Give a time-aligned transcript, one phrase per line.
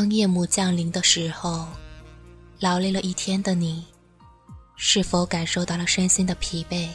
[0.00, 1.68] 当夜幕降临的时候，
[2.58, 3.84] 劳累了一天的你，
[4.74, 6.88] 是否感受到了身心的疲惫？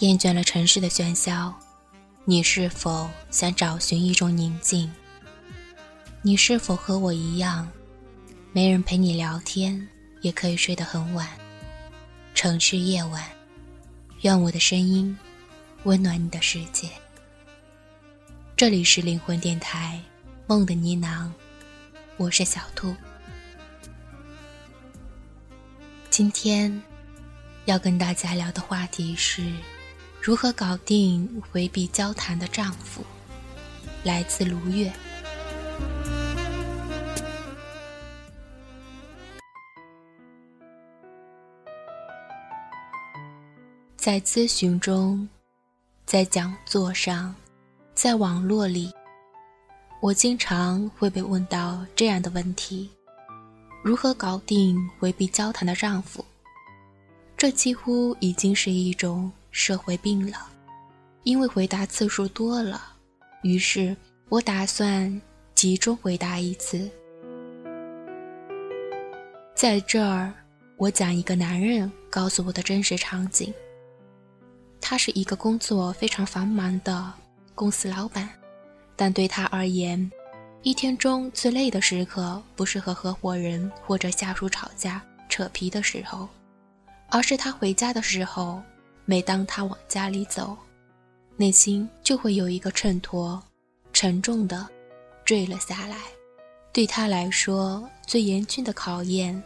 [0.00, 1.50] 厌倦了城市的喧嚣，
[2.26, 4.92] 你是否想找寻一种宁静？
[6.20, 7.66] 你是否和我一样，
[8.52, 9.88] 没人陪你聊天，
[10.20, 11.26] 也可以睡得很晚？
[12.34, 13.24] 城市夜晚，
[14.20, 15.16] 愿我的声音
[15.84, 16.90] 温暖你的世界。
[18.54, 19.98] 这里是灵魂电台，
[20.46, 21.30] 梦的呢喃。
[22.22, 22.94] 我是小兔，
[26.08, 26.80] 今天
[27.64, 29.42] 要跟大家聊的话题是
[30.20, 33.04] 如何搞定回避交谈的丈夫。
[34.04, 34.92] 来自卢月，
[43.96, 45.28] 在咨询中，
[46.06, 47.34] 在讲座上，
[47.94, 48.92] 在网络里。
[50.02, 52.90] 我经常会被问到这样的问题：
[53.84, 56.24] 如何搞定回避交谈的丈夫？
[57.36, 60.36] 这几乎已经是一种社会病了。
[61.22, 62.82] 因为回答次数多了，
[63.42, 63.96] 于是
[64.28, 65.22] 我打算
[65.54, 66.90] 集中回答一次。
[69.54, 70.34] 在这儿，
[70.78, 73.54] 我讲一个男人告诉我的真实场景。
[74.80, 77.12] 他是一个工作非常繁忙的
[77.54, 78.28] 公司老板。
[78.96, 80.10] 但对他而言，
[80.62, 86.28] 一天中最累的时刻不是和合伙人或者下属吵架扯皮的时候，
[87.08, 88.62] 而是他回家的时候。
[89.04, 90.56] 每当他往家里走，
[91.36, 93.42] 内心就会有一个秤砣，
[93.92, 94.64] 沉重的
[95.24, 95.96] 坠了下来。
[96.72, 99.42] 对他来说，最严峻的考验，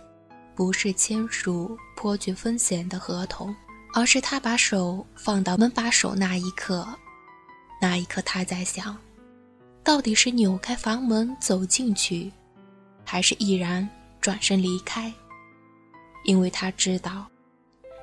[0.54, 3.56] 不是签署颇具风险的合同，
[3.94, 6.86] 而是他把手放到门把手那一刻。
[7.80, 8.94] 那一刻，他在想。
[9.86, 12.32] 到底是扭开房门走进去，
[13.04, 13.88] 还是毅然
[14.20, 15.12] 转身离开？
[16.24, 17.24] 因为他知道，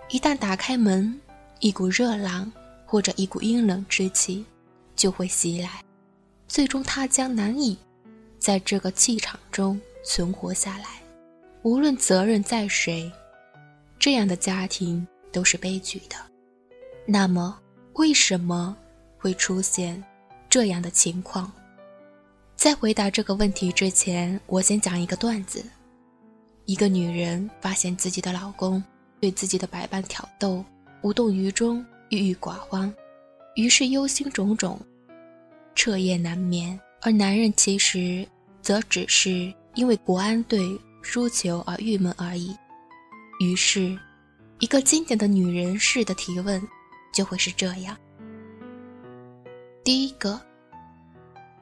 [0.10, 1.20] 一旦打开门，
[1.60, 2.50] 一股热浪
[2.86, 4.46] 或者一股阴冷之气
[4.96, 5.84] 就会袭来，
[6.48, 7.78] 最终他将难以
[8.40, 10.86] 在这个气场中存活下来。
[11.64, 13.12] 无论责任在谁，
[14.00, 16.16] 这样的家庭都是悲剧的。
[17.06, 17.60] 那么，
[17.96, 18.74] 为什么
[19.18, 20.02] 会出现
[20.50, 21.52] 这样的情况？
[22.64, 25.62] 在回答这个问题之前，我先讲一个段子。
[26.64, 28.82] 一个女人发现自己的老公
[29.20, 30.64] 对自己的百般挑逗
[31.02, 32.90] 无动于衷、郁郁寡欢，
[33.56, 34.78] 于是忧心忡忡、
[35.76, 36.80] 彻夜难眠。
[37.02, 38.26] 而男人其实
[38.62, 42.56] 则只是因为国安队输球而郁闷而已。
[43.42, 44.00] 于是，
[44.60, 46.66] 一个经典的女人式的提问
[47.14, 47.98] 就会是这样：
[49.84, 50.40] 第一个。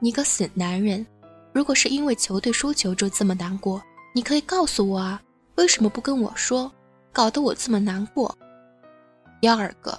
[0.04, 1.06] 你个死男人，
[1.52, 3.80] 如果是因为球队输球就这么难过，
[4.12, 5.22] 你可以告诉我啊，
[5.54, 6.68] 为什么不跟我说，
[7.12, 8.36] 搞得我这么难过？
[9.40, 9.96] 第二个，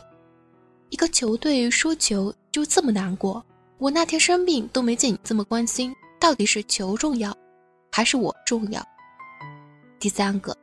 [0.90, 3.42] 一个球队输球就这么难过，
[3.78, 7.34] 我那天生病都没见你这么关心，到底是球重要，
[7.90, 8.86] 还是我重要？
[10.02, 10.54] 第三个，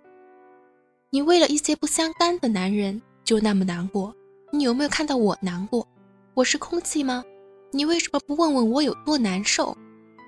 [1.09, 4.15] 你为了一些不相干的男人就那么难过，
[4.53, 5.89] 你有没有看到我难过？
[6.35, 7.25] 我是空气吗？
[7.73, 9.77] 你为什么不问问我有多难受？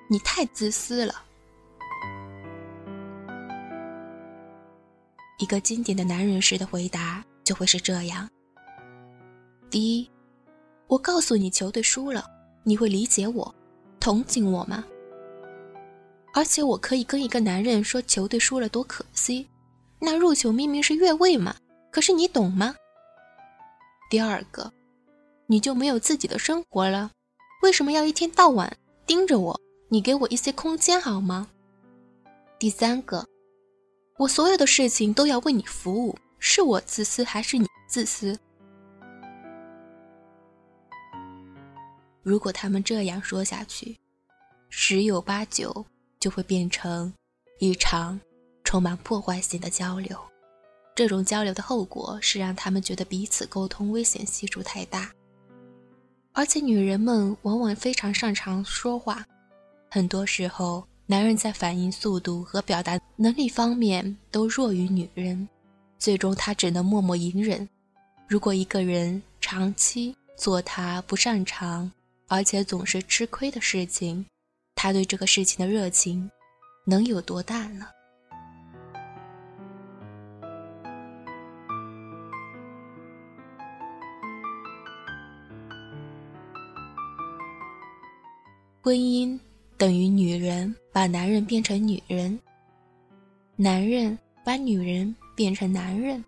[0.09, 1.15] 你太自私了。
[5.39, 8.29] 一个经典的男人式的回答就会是这样：
[9.71, 10.09] 第一，
[10.87, 12.25] 我告诉你球队输了，
[12.63, 13.53] 你会理解我、
[13.99, 14.85] 同情我吗？
[16.35, 19.45] 而且我可以跟一个男人说球队输了多可惜，
[19.99, 21.57] 那入球明明是越位嘛，
[21.91, 22.73] 可是你懂吗？
[24.09, 24.73] 第二个，
[25.47, 27.11] 你就没有自己的生活了？
[27.63, 28.77] 为什么要一天到晚
[29.07, 29.61] 盯着我？
[29.89, 31.49] 你给我一些空间好吗？
[32.59, 33.25] 第三个，
[34.19, 38.37] 我所有的事情都要为你服务，是我自私还是你自私？
[42.25, 43.97] 如果他们这样说下去，
[44.69, 45.87] 十有八九
[46.19, 47.15] 就会变成
[47.61, 48.21] 一场
[48.65, 50.19] 充满破坏性的交流。
[50.97, 55.13] 这种交流的后果是让他们觉得彼此沟通危险系数太大。
[56.35, 59.25] 而且女人们往往非常擅长说话，
[59.91, 65.47] 很多时候男人在反应速度和表达能力方面都弱于女人，
[65.99, 67.69] 最终他只能默默隐忍。
[68.27, 71.93] 如果一个人长期做他不擅长
[72.29, 74.25] 而且总是吃亏的事情，
[74.75, 76.31] 他对这个事情的热情
[76.87, 77.87] 能有多大呢？
[88.85, 89.39] 婚姻
[89.79, 92.37] 等于女人把男人变成女人，
[93.55, 96.25] 男人把女人变成男人。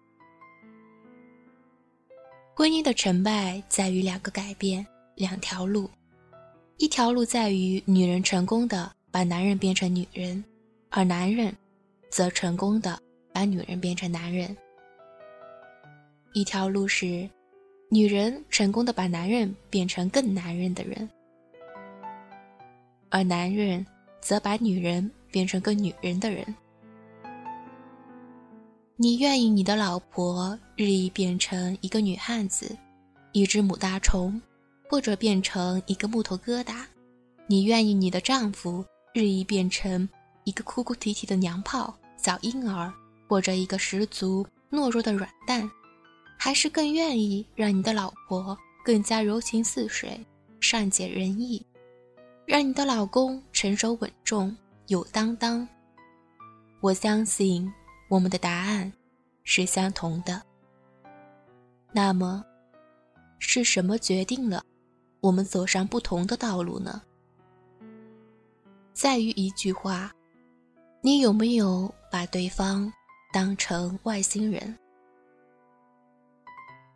[2.55, 4.87] 婚姻的成败在于两个改变，
[5.17, 5.91] 两条路。
[6.77, 10.45] 一条路在于女人成功的把男人变成女人，
[10.91, 11.53] 而男人
[12.09, 12.97] 则成功的
[13.33, 14.57] 把女人变成男人。
[16.35, 17.29] 一条路是
[17.91, 21.11] 女人成功的把男人变成更男人的人。
[23.15, 23.87] 而男人
[24.21, 26.45] 则把女人变成个女人的人。
[28.97, 32.77] 你愿意你的老婆日益变成一个女汉子，
[33.31, 34.41] 一只母大虫，
[34.91, 36.85] 或者变成一个木头疙瘩？
[37.47, 40.09] 你愿意你的丈夫日益变成
[40.43, 42.93] 一个哭哭啼啼的娘炮、小婴儿，
[43.29, 45.71] 或者一个十足懦弱的软蛋？
[46.37, 50.19] 还是更愿意让你的老婆更加柔情似水、
[50.59, 51.65] 善解人意？
[52.47, 54.55] 让你的老公成熟稳重、
[54.89, 55.67] 有担当。
[56.81, 57.73] 我相信
[58.09, 58.93] 我们的答案
[59.45, 60.43] 是相同的。
[61.91, 62.45] 那么，
[63.39, 64.63] 是什么决定了
[65.21, 67.01] 我们走上不同的道路呢？
[68.93, 70.13] 在于一句话：
[71.01, 72.93] 你有没有把对方
[73.33, 74.77] 当成外星人？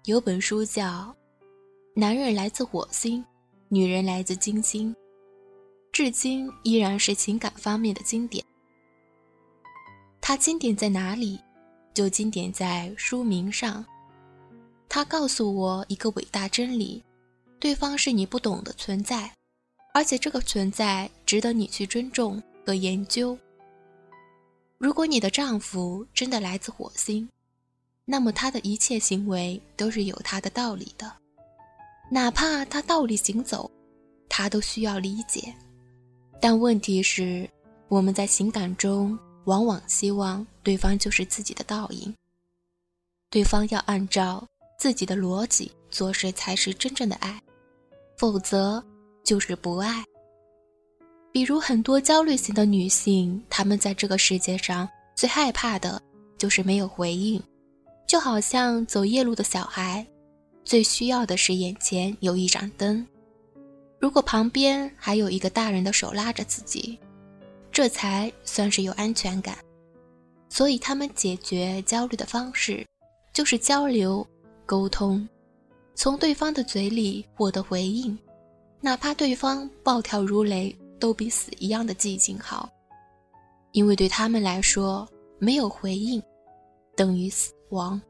[0.05, 0.85] 有本书叫
[1.95, 3.25] 《男人来自火星，
[3.69, 4.95] 女人来自金星》。
[5.99, 8.45] 至今依然是情感方面的经典。
[10.21, 11.41] 它经典在哪里？
[11.93, 13.85] 就经典在书名上。
[14.89, 17.03] 它告诉我一个伟大真理：
[17.59, 19.29] 对方是你不懂的存在，
[19.93, 23.37] 而且这个存在值得你去尊重和研究。
[24.79, 27.29] 如果你的丈夫真的来自火星，
[28.05, 31.13] 那么他的一切行为都是有他的道理的，
[32.09, 33.69] 哪怕他倒立行走，
[34.29, 35.53] 他都需要理解。
[36.41, 37.49] 但问题是，
[37.89, 42.15] 我们在情感中往往希望对方就是自己的倒影，
[43.31, 44.47] 对方要按照
[44.79, 47.43] 自己的逻辑做事才是真正的爱，
[48.17, 48.83] 否则
[49.25, 50.05] 就是不爱。
[51.33, 56.01] 比如很多焦虑型的女性，她们在这个世界上最害怕的
[56.39, 57.43] 就是没有回应，
[58.07, 60.07] 就好像走夜路的小孩，
[60.65, 63.05] 最需要的是眼前有一盏灯。
[64.01, 66.99] 如果旁边还有一个大人的手拉着自己，
[67.73, 69.59] 这才算是有安全感。
[70.49, 72.87] 所以他们解决焦虑的方式，
[73.33, 74.27] 就是交流、
[74.65, 75.29] 沟通，
[75.95, 78.17] 从对方的嘴里获得回应，
[78.81, 82.71] 哪怕对方暴跳如雷，都比死一样的寂静好。
[83.73, 85.07] 因为对他们来说，
[85.39, 86.23] 没有回应
[86.97, 88.01] 等于死亡。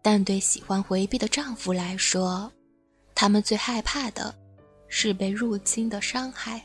[0.00, 2.50] 但对喜欢回避的丈夫来说，
[3.16, 4.32] 他们最害怕的，
[4.88, 6.62] 是被入侵的伤害。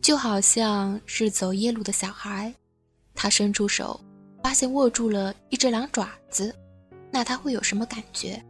[0.00, 2.54] 就好像是走夜路的小孩，
[3.12, 4.00] 他伸出手，
[4.42, 6.54] 发现握住了一只狼爪子，
[7.10, 8.40] 那他会有什么感觉？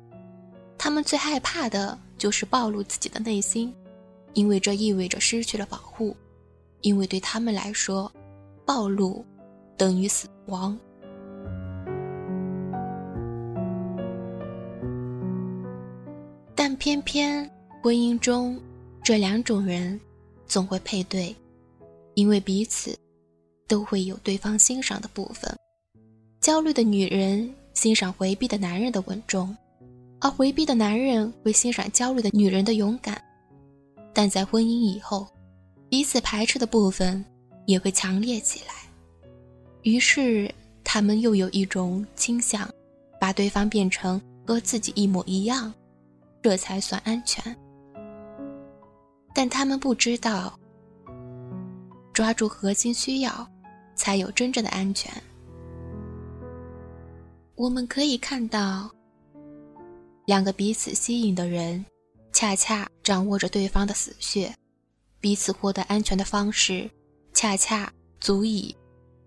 [0.77, 3.75] 他们最害怕的就是暴露自己的内心，
[4.35, 6.15] 因为这意味着失去了保护，
[6.83, 8.13] 因为对他们来说，
[8.67, 9.25] 暴露
[9.77, 10.79] 等于死亡。
[16.83, 17.49] 偏偏
[17.81, 18.61] 婚姻中，
[19.05, 20.01] 这两种人
[20.49, 21.33] 总会配对，
[22.15, 22.99] 因为彼此
[23.69, 25.57] 都会有对方欣赏的部分。
[26.41, 29.57] 焦虑的女人欣赏回避的男人的稳重，
[30.21, 33.23] 而回避的男人会欣赏焦虑的女人的勇敢。
[34.13, 35.29] 但在婚姻以后，
[35.89, 37.25] 彼此排斥的部分
[37.65, 38.75] 也会强烈起来，
[39.83, 42.69] 于是他们又有一种倾向，
[43.21, 45.73] 把对方变成和自己一模一样。
[46.43, 47.57] 这才算安全，
[49.33, 50.59] 但他们不知道，
[52.13, 53.49] 抓住核心需要，
[53.95, 55.11] 才有真正的安全。
[57.55, 58.91] 我们可以看到，
[60.27, 61.85] 两个彼此吸引的人，
[62.33, 64.53] 恰恰掌握着对方的死穴，
[65.21, 66.91] 彼此获得安全的方式，
[67.33, 68.75] 恰恰足以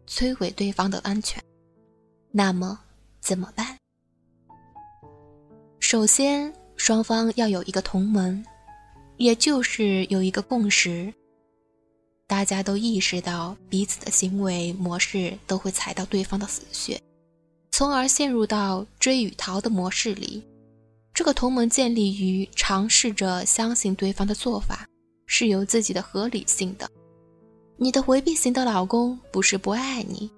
[0.05, 1.41] 摧毁对方的安全。
[2.29, 2.77] 那么
[3.21, 3.77] 怎么办？
[5.79, 6.53] 首先。
[6.77, 8.43] 双方要有一个同盟，
[9.17, 11.13] 也就是有一个共识。
[12.27, 16.99] 大家都意识到彼此的行为模式都会踩到对方的死穴，
[17.71, 20.43] 从而陷入到追与逃的模式里。
[21.13, 24.85] 这个同盟建立于尝试着相信对方的做法
[25.27, 26.89] 是有自己的合理性的。
[27.77, 30.29] 你的回避型的老公不是不爱你，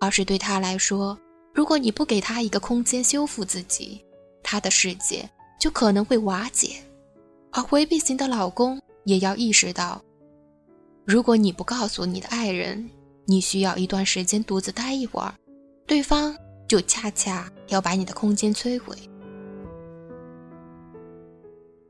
[0.00, 1.18] 而是对他来说，
[1.54, 4.00] 如果你不给他一个空间修复自己，
[4.42, 5.28] 他的世界。
[5.58, 6.76] 就可能会瓦解，
[7.50, 10.00] 而回避型的老公也要意识到，
[11.04, 12.88] 如果你不告诉你的爱人，
[13.24, 15.34] 你需要一段时间独自待一会儿，
[15.86, 16.36] 对方
[16.68, 18.96] 就恰恰要把你的空间摧毁。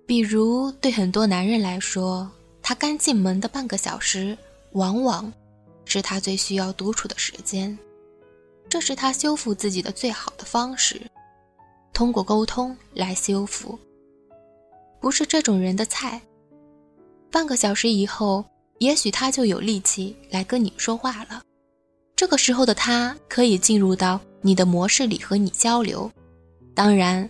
[0.07, 2.31] 比如，对很多男人来说，
[2.63, 4.37] 他刚进门的半个小时，
[4.73, 5.31] 往往
[5.85, 7.79] 是他最需要独处的时间，
[8.69, 11.03] 这是他修复自己的最好的方式，
[11.99, 13.77] 通过沟通来修复。
[15.01, 16.23] 不是这种人的菜。
[17.29, 18.45] 半个小时以后，
[18.79, 21.43] 也许他就有力气来跟你说话了。
[22.15, 26.09] 这个时候的他可以进入到你的模式里和你交流。
[26.73, 27.29] 当然，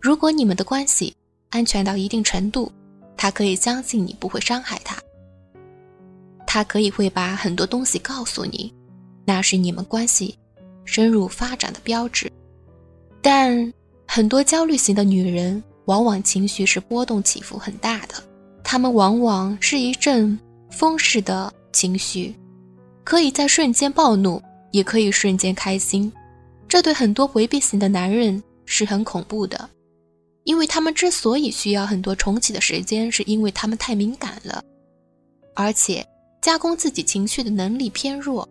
[0.00, 1.12] 如果你们的关系
[1.48, 2.70] 安全到一定程度，
[3.16, 4.96] 他可以相信你不会伤害他。
[6.46, 8.72] 他可以会把很多东西告诉你，
[9.24, 10.38] 那是你们关系
[10.84, 12.30] 深入发展的标志。
[13.20, 13.72] 但
[14.12, 15.62] 很多焦虑型的女人。
[15.86, 18.14] 往往情绪是波动起伏很大的，
[18.62, 20.38] 她们往往是一阵
[20.70, 22.32] 风式的情绪，
[23.02, 24.40] 可以在瞬间暴怒，
[24.70, 26.12] 也可以瞬间开心。
[26.68, 29.68] 这对很多回避型的男人是很恐怖的，
[30.44, 34.62] 因为他们之所以需要很多重启的时间，是因为他们太敏感了，
[35.56, 36.06] 而且
[36.40, 38.48] 加工自己情绪的能力偏弱，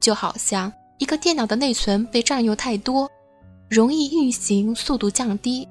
[0.00, 3.10] 就好像一个电脑的内存被占用太多，
[3.68, 5.66] 容易运行速度降低。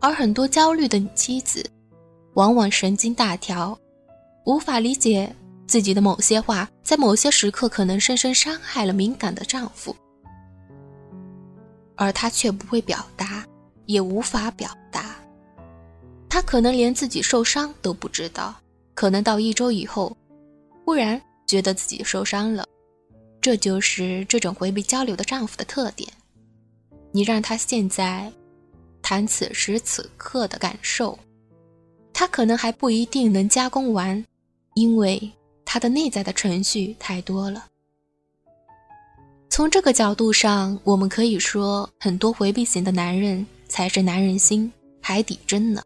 [0.00, 1.64] 而很多焦虑的妻子，
[2.34, 3.78] 往往神经大条，
[4.44, 5.34] 无法理解
[5.66, 9.94] 自己的某些话，在某些时刻可能深深伤害了敏感的丈夫，
[11.96, 13.44] 而她却不会表达，
[13.86, 15.14] 也无法表达。
[16.28, 18.54] 她可能连自己受伤都不知道，
[18.94, 20.16] 可能到一周以后，
[20.84, 22.66] 忽然觉得自己受伤了。
[23.40, 26.08] 这就是这种回避交流的丈夫的特点。
[27.12, 28.32] 你让他现在。
[29.04, 31.18] 谈此时此刻的感受，
[32.14, 34.24] 他可能还不一定能加工完，
[34.74, 35.30] 因为
[35.64, 37.66] 他的内在的程序太多了。
[39.50, 45.82] 从这个角度上，我们可以说，很多回避型的男人才是男人心海底针呢。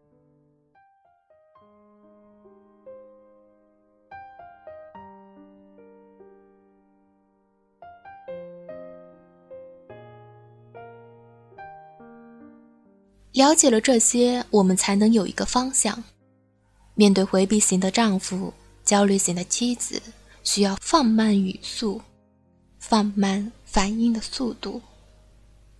[13.37, 16.03] 了解了这些，我们才能有一个方向。
[16.95, 18.51] 面对回避型的丈夫、
[18.83, 20.01] 焦虑型的妻子，
[20.43, 22.01] 需要放慢语速，
[22.79, 24.81] 放慢反应的速度，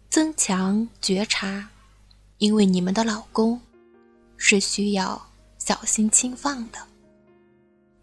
[0.07, 1.67] 增强觉察，
[2.37, 3.59] 因为你们的老公
[4.37, 5.19] 是需要
[5.57, 6.77] 小心轻放的。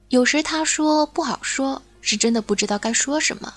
[0.09, 3.55] 有时他说不好说，是真的不知道该说什么，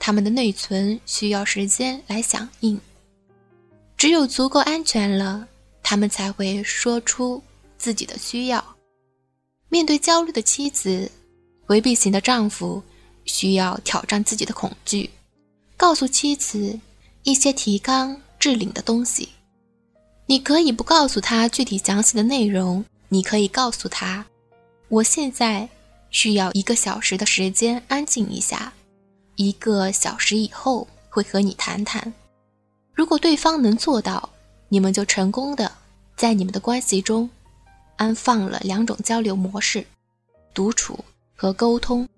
[0.00, 2.80] 他们的内存需要时间来响应。
[3.96, 5.48] 只有足够安全了，
[5.82, 7.42] 他们才会说出
[7.78, 8.64] 自己的需要。
[9.68, 11.10] 面对焦虑的妻子，
[11.64, 12.82] 回避型的丈夫
[13.24, 15.08] 需要挑战自己的恐惧，
[15.76, 16.78] 告诉妻子
[17.22, 19.30] 一些提纲挈领的东西。
[20.26, 24.26] 你可以不告诉他具体详细的内容，你可以告诉他
[24.88, 25.66] ：“我现在
[26.10, 28.72] 需要一个小时的时间安静一下，
[29.36, 32.12] 一个小时以后会和你谈谈。”
[32.96, 34.26] 如果对方能做到，
[34.70, 35.70] 你们就成功的
[36.16, 37.28] 在你们的关系中
[37.96, 39.86] 安放了两种交流模式：
[40.54, 40.98] 独处
[41.34, 42.08] 和沟通，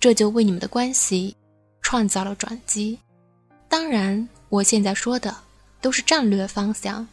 [0.00, 1.34] 这就为你们的关系
[1.80, 2.98] 创造了转机。
[3.68, 5.32] 当然，我现在说的
[5.80, 7.06] 都是战略方向。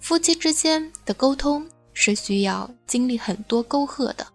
[0.00, 4.26] 夫妻之间的沟通是需要经历很多沟壑的，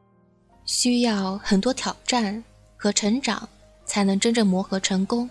[0.65, 2.43] 需要很多挑战
[2.77, 3.49] 和成长，
[3.87, 5.27] 才能真正磨合成功，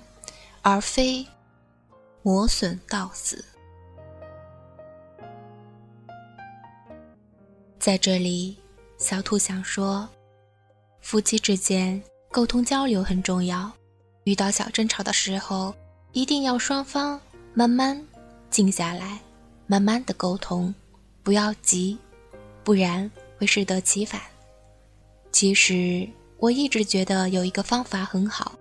[0.62, 1.24] 而非。
[2.22, 3.44] 磨损到死。
[7.78, 8.56] 在这里，
[8.96, 10.08] 小兔想说，
[11.00, 12.00] 夫妻之间
[12.30, 13.70] 沟通交流很重要。
[14.22, 15.74] 遇到小争吵的时候，
[16.12, 17.20] 一定要双方
[17.54, 18.00] 慢慢
[18.50, 19.18] 静下来，
[19.66, 20.72] 慢慢的沟通，
[21.24, 21.98] 不要急，
[22.62, 24.20] 不然会适得其反。
[25.32, 28.52] 其实我一直觉得有一个方法很好，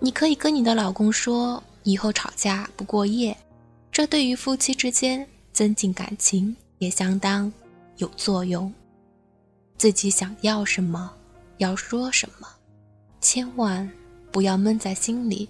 [0.00, 1.62] 你可以跟你的老公说。
[1.88, 3.34] 以后吵架不过夜，
[3.90, 7.50] 这对于夫妻之间增进感情也相当
[7.96, 8.70] 有作用。
[9.78, 11.10] 自己想要什么，
[11.56, 12.46] 要说什么，
[13.22, 13.90] 千万
[14.30, 15.48] 不要闷在心里，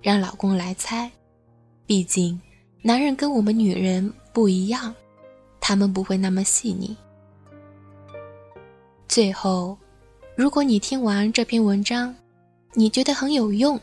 [0.00, 1.10] 让老公来猜。
[1.84, 2.40] 毕竟，
[2.80, 4.94] 男人跟我们女人不一样，
[5.60, 6.96] 他们不会那么细腻。
[9.06, 9.76] 最后，
[10.34, 12.16] 如果你听完这篇文章，
[12.72, 13.78] 你觉得很有用。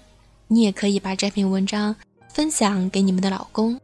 [0.48, 1.96] 你也可以把这篇文章
[2.30, 3.80] 分享给你们的老公，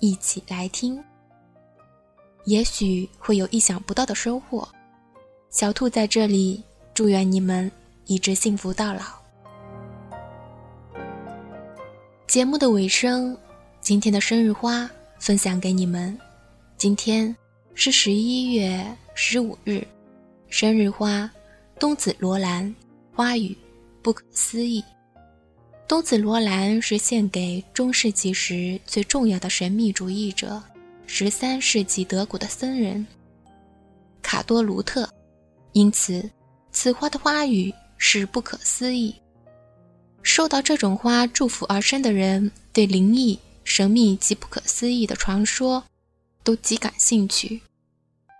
[0.00, 1.02] 一起来听，
[2.44, 4.68] 也许会有意想不到的收获。
[5.50, 7.70] 小兔在这里祝愿你们
[8.04, 9.00] 一直幸福到老。
[12.26, 13.34] 节目的尾声，
[13.80, 16.16] 今天的生日花分享给你们。
[16.76, 17.34] 今天
[17.74, 19.82] 是十一月十五日，
[20.48, 21.30] 生日花
[21.80, 22.72] 冬紫罗兰，
[23.14, 23.56] 花语
[24.02, 24.84] 不可思议。
[25.88, 30.62] 冬紫罗兰是献给中世纪时最重要的神秘主义者，
[31.06, 33.06] 十三世纪德国的僧人
[34.20, 35.08] 卡多卢特，
[35.72, 36.28] 因此
[36.70, 39.14] 此花的花语是不可思议。
[40.22, 45.82] 受到这种花祝福而生的人，对灵异、神秘及不可思议的传说
[46.44, 47.62] 都极感兴趣。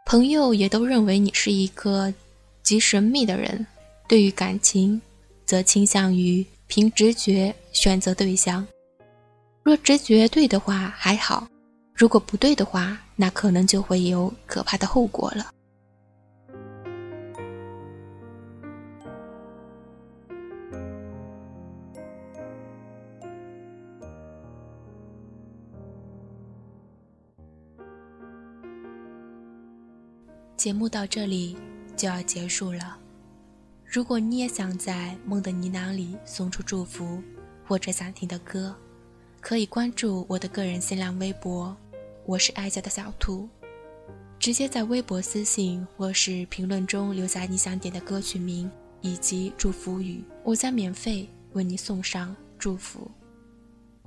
[0.05, 2.12] 朋友也都认为你是一个
[2.62, 3.67] 极神秘的人。
[4.07, 5.00] 对于感情，
[5.47, 6.45] 则倾向于。
[6.69, 8.65] 凭直觉选择对象，
[9.65, 11.49] 若直觉对的话还好，
[11.95, 15.51] 如果不对的话，那可能就会有可怕的后果了。
[30.57, 31.57] 节目到这里
[31.97, 32.99] 就要结束了。
[33.90, 37.23] 如果你也想在梦的呢喃里送出祝福，
[37.66, 38.76] 或者想听的歌，
[39.40, 41.75] 可以关注我的个人新浪微博，
[42.26, 43.49] 我是爱家的小兔，
[44.38, 53.11] 直接在微博私信或是评论中留下你想点的歌曲名以及祝福语，我将免费为你送上祝福。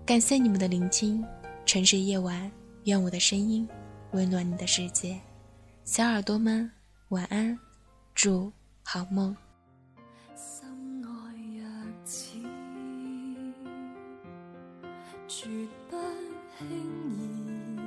[0.05, 1.25] 感谢你们的聆听，
[1.65, 2.51] 城市夜晚，
[2.83, 3.67] 愿我的声音
[4.11, 5.19] 温暖你的世界，
[5.85, 6.69] 小耳朵们
[7.09, 7.57] 晚安，
[8.13, 8.51] 祝
[8.83, 9.35] 好梦。
[15.33, 15.47] 绝
[15.89, 15.95] 不
[16.57, 16.67] 轻
[17.09, 17.79] 易，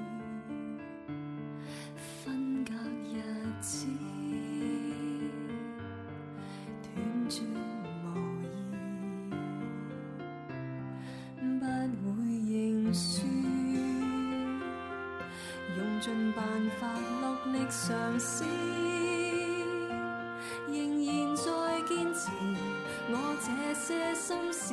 [2.24, 2.72] 分隔
[3.12, 3.20] 日
[3.61, 3.87] 子，
[6.83, 7.42] 断绝
[8.02, 8.07] 无
[8.46, 8.48] 疑，
[11.61, 11.62] 不
[12.16, 12.16] 会
[12.48, 12.54] 认
[12.94, 13.26] 输，
[15.76, 16.42] 用尽办
[16.80, 16.88] 法
[17.20, 18.42] 落力尝试，
[20.66, 21.44] 仍然在
[21.87, 22.30] 坚持。
[23.11, 24.72] 我这些心事，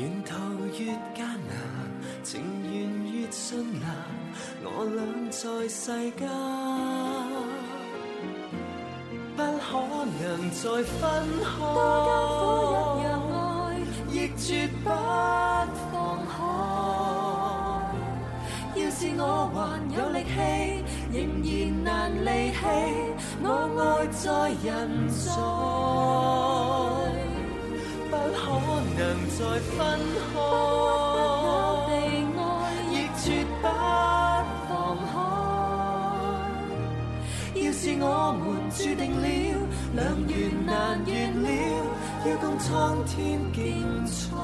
[0.00, 0.32] 沿途
[0.78, 1.52] 越艰难，
[2.22, 2.72] 情缘
[3.12, 3.38] 越困
[3.80, 3.84] 难，
[4.64, 4.98] 我俩
[5.30, 6.26] 在世间，
[9.36, 9.68] 不可
[10.16, 10.98] 能再分
[11.44, 11.46] 开。
[11.60, 11.76] 多
[12.96, 13.04] 艰苦也
[13.36, 13.36] 爱，
[14.10, 14.48] 亦绝
[14.82, 14.88] 不
[15.92, 15.92] 放
[16.24, 16.32] 开。
[18.76, 19.58] 要是我还
[19.94, 20.32] 有力气，
[21.12, 21.52] 仍然
[21.84, 21.88] 难
[22.24, 22.58] 离弃，
[23.42, 24.24] 我爱在
[24.64, 24.66] 人
[25.10, 25.28] 在。
[29.40, 29.78] 可能再分
[30.34, 30.38] 开，
[32.92, 33.24] 亦绝
[33.62, 33.64] 不
[34.68, 34.70] 放
[35.08, 35.12] 开。
[37.54, 38.04] 要是我
[38.38, 39.24] 们注定了，
[39.94, 39.98] 两
[40.28, 40.70] 缘难
[41.06, 41.48] 圆了，
[42.26, 44.36] 要共苍天竞赛。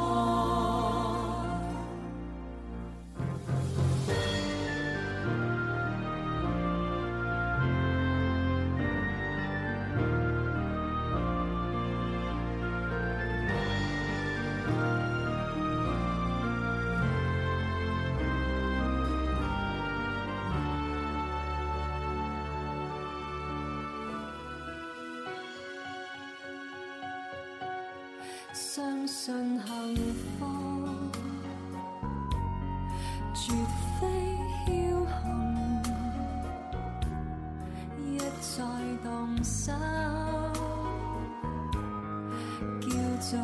[43.29, 43.41] 叫做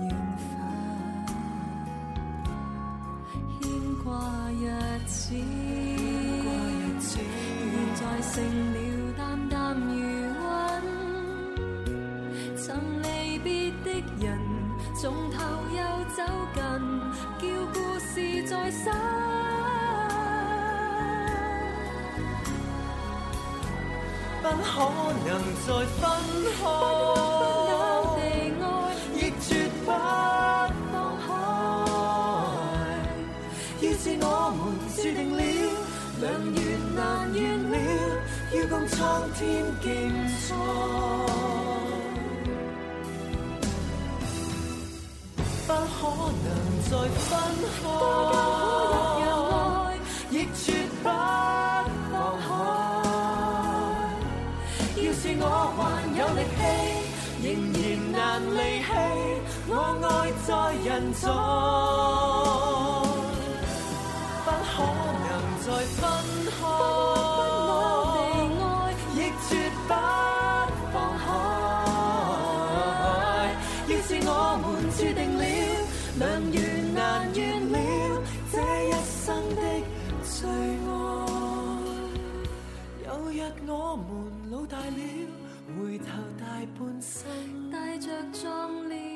[0.00, 0.48] 缘分，
[3.60, 3.62] 牵
[4.02, 4.08] 挂
[4.52, 4.62] 日
[5.06, 5.18] 子，
[6.98, 7.12] 现
[7.94, 8.32] 在成
[8.72, 8.76] 了
[9.18, 10.02] 淡淡如云，
[12.56, 12.66] 曾
[13.02, 13.06] 离
[13.40, 13.86] 别的
[14.18, 14.26] 人。
[14.98, 15.36] 从头
[15.76, 15.78] 又
[16.16, 16.18] 走
[16.54, 16.62] 近，
[17.38, 18.82] 叫故事再生。
[24.40, 24.72] 不可
[25.26, 25.28] 能
[25.66, 25.68] 再
[26.00, 26.00] 分
[26.56, 26.64] 开，
[38.90, 38.98] 蒼
[39.34, 39.40] 天
[39.82, 39.86] 競
[40.28, 40.46] 賽，
[45.66, 45.98] 不可
[46.44, 46.46] 能
[46.88, 47.28] 再分
[47.74, 47.78] 開。
[47.84, 47.92] 多
[48.32, 48.42] 間可
[48.90, 49.62] 一樣愛，
[50.30, 50.58] 亦絕
[51.02, 51.06] 不
[52.10, 52.12] 放
[52.44, 52.46] 開。
[54.96, 55.44] 要是我
[55.76, 55.78] 還
[56.16, 56.60] 有力氣，
[57.44, 57.80] 仍然
[58.12, 58.18] 難
[58.56, 58.90] 離棄，
[59.68, 59.72] 我
[60.02, 60.08] 愛
[60.46, 60.48] 在
[60.84, 61.22] 人在，
[74.96, 75.44] 注定了，
[76.18, 78.56] 两缘难完了，这
[78.88, 79.60] 一生的
[80.24, 80.90] 最爱。
[83.04, 83.34] 有日
[83.66, 85.00] 我们老大了，
[85.76, 86.06] 回头
[86.38, 86.42] 大
[86.78, 87.24] 半世，
[87.70, 89.07] 带着壮烈。